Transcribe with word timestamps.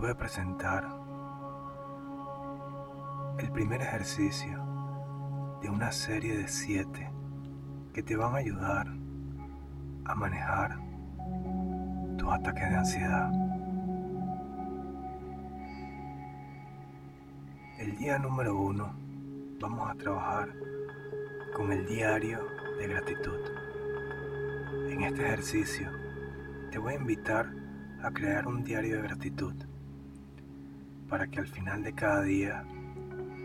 voy 0.00 0.10
a 0.10 0.16
presentar 0.16 0.86
el 3.38 3.50
primer 3.50 3.82
ejercicio 3.82 4.64
de 5.60 5.70
una 5.70 5.90
serie 5.90 6.36
de 6.36 6.46
siete 6.46 7.10
que 7.92 8.04
te 8.04 8.14
van 8.14 8.34
a 8.34 8.38
ayudar 8.38 8.86
a 10.04 10.14
manejar 10.14 10.78
tus 12.16 12.32
ataques 12.32 12.70
de 12.70 12.76
ansiedad. 12.76 13.32
El 17.78 17.96
día 17.96 18.18
número 18.20 18.56
uno 18.56 18.94
vamos 19.60 19.90
a 19.90 19.94
trabajar 19.94 20.50
con 21.56 21.72
el 21.72 21.86
diario 21.86 22.38
de 22.78 22.86
gratitud. 22.86 23.40
En 24.90 25.02
este 25.02 25.26
ejercicio 25.26 25.90
te 26.70 26.78
voy 26.78 26.92
a 26.92 26.98
invitar 26.98 27.52
a 28.00 28.12
crear 28.12 28.46
un 28.46 28.62
diario 28.62 28.96
de 28.96 29.02
gratitud 29.02 29.67
para 31.08 31.26
que 31.26 31.40
al 31.40 31.48
final 31.48 31.82
de 31.82 31.94
cada 31.94 32.22
día 32.22 32.64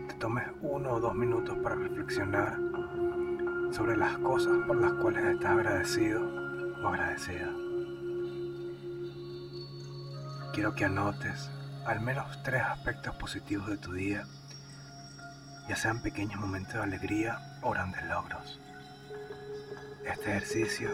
te 0.08 0.14
tomes 0.14 0.44
uno 0.62 0.92
o 0.92 1.00
dos 1.00 1.14
minutos 1.14 1.56
para 1.62 1.76
reflexionar 1.76 2.58
sobre 3.72 3.96
las 3.96 4.16
cosas 4.18 4.52
por 4.66 4.76
las 4.80 4.92
cuales 4.94 5.24
estás 5.24 5.50
agradecido 5.50 6.22
o 6.82 6.88
agradecida. 6.88 7.50
Quiero 10.52 10.74
que 10.74 10.84
anotes 10.84 11.50
al 11.86 12.00
menos 12.00 12.42
tres 12.42 12.62
aspectos 12.62 13.14
positivos 13.16 13.68
de 13.68 13.76
tu 13.76 13.92
día, 13.92 14.24
ya 15.68 15.76
sean 15.76 16.00
pequeños 16.00 16.40
momentos 16.40 16.74
de 16.74 16.82
alegría 16.82 17.38
o 17.62 17.70
grandes 17.70 18.04
logros. 18.06 18.60
Este 20.04 20.30
ejercicio 20.30 20.90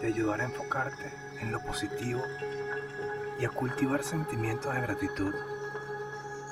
te 0.00 0.08
ayudará 0.08 0.44
a 0.44 0.46
enfocarte 0.46 1.12
en 1.40 1.52
lo 1.52 1.60
positivo 1.62 2.20
y 3.38 3.44
a 3.44 3.50
cultivar 3.50 4.02
sentimientos 4.02 4.74
de 4.74 4.80
gratitud, 4.80 5.34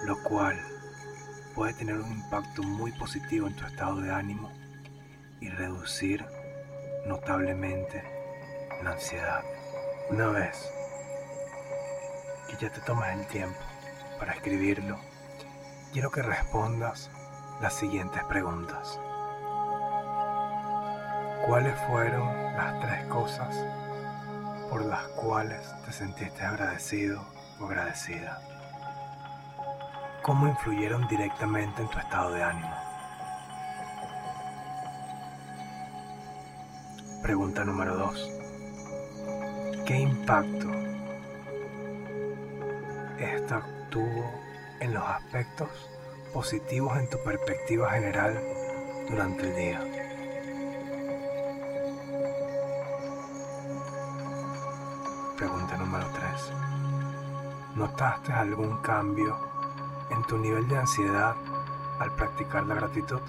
lo 0.04 0.22
cual 0.22 0.60
puede 1.54 1.72
tener 1.74 1.96
un 1.96 2.12
impacto 2.12 2.62
muy 2.62 2.92
positivo 2.92 3.46
en 3.46 3.56
tu 3.56 3.64
estado 3.64 4.00
de 4.00 4.12
ánimo 4.12 4.52
y 5.40 5.48
reducir 5.48 6.24
notablemente 7.06 8.02
la 8.82 8.92
ansiedad. 8.92 9.42
Una 10.10 10.26
vez 10.28 10.70
que 12.48 12.56
ya 12.56 12.70
te 12.70 12.80
tomas 12.80 13.16
el 13.18 13.26
tiempo 13.26 13.58
para 14.18 14.34
escribirlo, 14.34 14.98
quiero 15.92 16.10
que 16.10 16.22
respondas 16.22 17.10
las 17.62 17.74
siguientes 17.74 18.22
preguntas. 18.24 19.00
¿Cuáles 21.46 21.78
fueron 21.86 22.26
las 22.56 22.80
tres 22.80 23.06
cosas 23.06 23.56
por 24.68 24.84
las 24.84 25.06
cuales 25.08 25.60
te 25.86 25.92
sentiste 25.92 26.42
agradecido 26.42 27.24
o 27.60 27.66
agradecida? 27.66 28.42
¿Cómo 30.24 30.48
influyeron 30.48 31.06
directamente 31.06 31.82
en 31.82 31.88
tu 31.88 31.98
estado 31.98 32.32
de 32.32 32.42
ánimo? 32.42 32.74
Pregunta 37.22 37.62
número 37.62 37.94
2. 37.94 38.30
¿Qué 39.84 39.98
impacto 39.98 40.70
esta 43.18 43.66
tuvo 43.90 44.32
en 44.80 44.94
los 44.94 45.04
aspectos 45.04 45.68
positivos 46.32 46.96
en 46.96 47.10
tu 47.10 47.22
perspectiva 47.22 47.90
general 47.90 48.40
durante 49.10 49.42
el 49.42 49.56
día? 49.56 49.80
Pregunta 55.36 55.76
número 55.76 56.06
3. 56.14 56.52
¿Notaste 57.76 58.32
algún 58.32 58.78
cambio 58.78 59.53
en 60.10 60.22
tu 60.24 60.38
nivel 60.38 60.68
de 60.68 60.78
ansiedad 60.78 61.34
al 62.00 62.10
practicar 62.12 62.64
la 62.66 62.74
gratitud? 62.74 63.20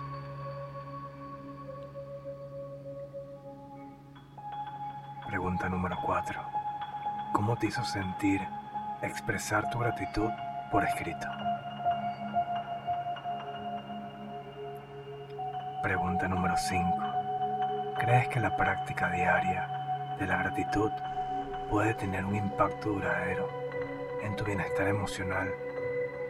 Pregunta 5.28 5.70
número 5.70 5.98
4. 6.04 6.40
¿Cómo 7.34 7.58
te 7.58 7.68
hizo 7.68 7.84
sentir 7.84 8.42
expresar 9.02 9.70
tu 9.70 9.80
gratitud 9.80 10.30
por 10.72 10.84
escrito? 10.84 11.28
Pregunta 15.84 16.28
número 16.28 16.56
5. 16.58 16.98
¿Crees 18.00 18.28
que 18.30 18.40
la 18.40 18.56
práctica 18.56 19.10
diaria 19.10 20.16
de 20.20 20.28
la 20.28 20.38
gratitud 20.38 20.92
puede 21.70 21.94
tener 21.94 22.26
un 22.26 22.36
impacto 22.36 22.90
duradero 22.90 23.50
en 24.24 24.36
tu 24.36 24.44
bienestar 24.44 24.88
emocional 24.88 25.50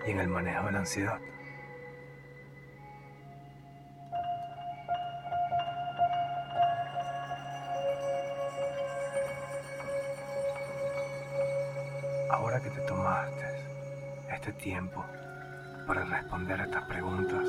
y 0.05 0.11
en 0.11 0.19
el 0.19 0.27
manejo 0.27 0.65
de 0.65 0.71
la 0.71 0.79
ansiedad? 0.79 1.19
Ahora 12.29 12.59
que 12.61 12.69
te 12.69 12.81
tomaste 12.81 13.45
este 14.31 14.53
tiempo 14.53 15.03
para 15.87 16.03
responder 16.03 16.61
a 16.61 16.65
estas 16.65 16.83
preguntas, 16.83 17.47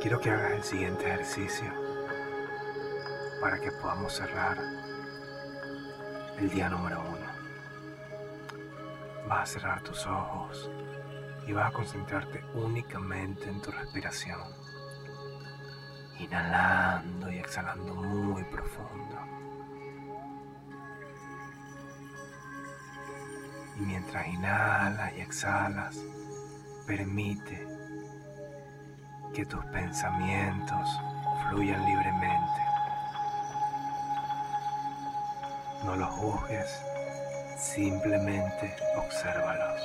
quiero 0.00 0.20
que 0.20 0.30
hagas 0.30 0.52
el 0.52 0.62
siguiente 0.62 1.06
ejercicio 1.06 1.72
para 3.40 3.58
que 3.58 3.72
podamos 3.72 4.12
cerrar 4.12 4.56
el 6.38 6.50
día 6.50 6.68
número 6.68 7.00
uno. 7.00 7.11
Vas 9.32 9.48
a 9.48 9.52
cerrar 9.60 9.80
tus 9.80 10.06
ojos 10.06 10.70
y 11.46 11.52
vas 11.52 11.70
a 11.70 11.72
concentrarte 11.72 12.44
únicamente 12.52 13.48
en 13.48 13.62
tu 13.62 13.70
respiración, 13.70 14.38
inhalando 16.18 17.32
y 17.32 17.38
exhalando 17.38 17.94
muy 17.94 18.44
profundo. 18.44 19.16
Y 23.78 23.80
mientras 23.80 24.28
inhalas 24.28 25.14
y 25.16 25.22
exhalas, 25.22 25.98
permite 26.86 27.66
que 29.32 29.46
tus 29.46 29.64
pensamientos 29.64 30.86
fluyan 31.48 31.82
libremente. 31.86 32.60
No 35.84 35.96
los 35.96 36.10
juzgues, 36.10 36.91
simplemente 37.58 38.74
obsérvalos. 38.96 39.80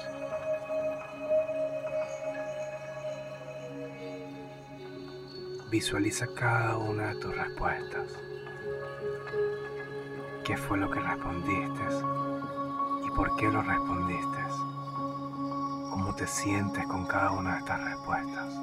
Visualiza 5.70 6.28
cada 6.36 6.78
una 6.78 7.10
de 7.10 7.16
tus 7.16 7.36
respuestas. 7.36 8.10
¿Qué 10.46 10.56
fue 10.56 10.78
lo 10.78 10.90
que 10.90 11.00
respondiste? 11.00 11.84
¿Y 13.06 13.12
por 13.12 13.36
qué 13.36 13.48
lo 13.48 13.62
respondiste? 13.62 14.38
¿Cómo 15.90 16.16
te 16.16 16.26
sientes 16.26 16.86
con 16.88 17.06
cada 17.06 17.32
una 17.32 17.54
de 17.54 17.60
estas 17.60 17.84
respuestas? 17.84 18.54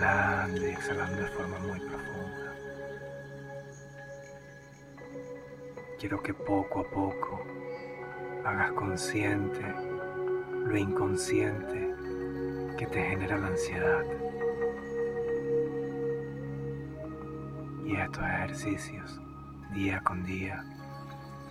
Y 0.00 0.64
exhalando 0.64 1.20
de 1.20 1.28
forma 1.28 1.58
muy 1.58 1.78
profunda. 1.78 2.54
Quiero 5.98 6.22
que 6.22 6.32
poco 6.32 6.80
a 6.80 6.84
poco 6.84 7.44
hagas 8.46 8.72
consciente 8.72 9.60
lo 10.64 10.74
inconsciente 10.74 11.94
que 12.78 12.86
te 12.86 13.02
genera 13.10 13.36
la 13.36 13.48
ansiedad. 13.48 14.04
Y 17.84 17.96
estos 17.96 18.24
ejercicios, 18.24 19.20
día 19.74 20.00
con 20.00 20.24
día, 20.24 20.64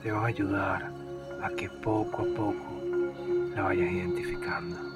te 0.01 0.11
van 0.11 0.23
a 0.23 0.27
ayudar 0.27 0.91
a 1.43 1.49
que 1.51 1.69
poco 1.69 2.23
a 2.23 2.35
poco 2.35 2.81
la 3.53 3.61
vayas 3.61 3.91
identificando. 3.91 4.88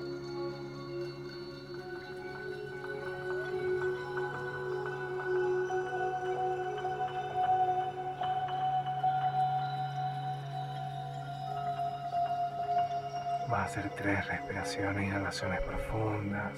Vas 13.53 13.61
a 13.61 13.65
hacer 13.65 13.91
tres 13.91 14.25
respiraciones, 14.25 15.09
inhalaciones 15.09 15.61
profundas, 15.61 16.53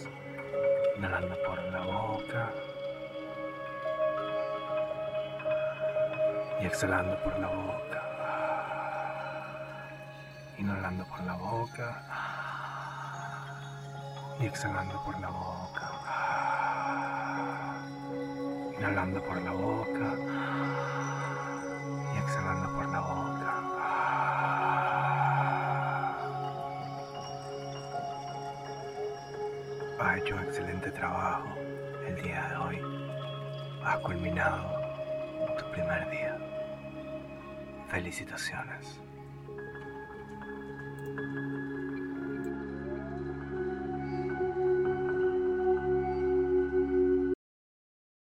inhalando 0.95 1.35
por 1.45 1.61
la 1.61 1.81
boca 1.81 2.49
y 6.61 6.65
exhalando 6.65 7.21
por 7.21 7.37
la 7.37 7.47
boca. 7.49 8.01
Inhalando 10.57 11.05
por 11.05 11.19
la 11.25 11.33
boca 11.33 12.01
y 14.39 14.45
exhalando 14.45 15.03
por 15.03 15.19
la 15.19 15.27
boca. 15.27 15.91
Inhalando 18.77 19.21
por 19.21 19.41
la 19.41 19.51
boca 19.51 20.15
y 22.13 22.17
exhalando 22.19 22.73
por 22.73 22.87
la 22.87 22.99
boca. 23.01 23.24
Has 29.99 30.17
hecho 30.17 30.35
un 30.35 30.43
excelente 30.43 30.91
trabajo 30.91 31.55
el 32.05 32.21
día 32.21 32.49
de 32.49 32.55
hoy. 32.57 32.81
Has 33.83 33.97
culminado 33.99 34.77
tu 35.57 35.71
primer 35.71 36.09
día. 36.11 36.37
Felicitaciones. 37.87 38.99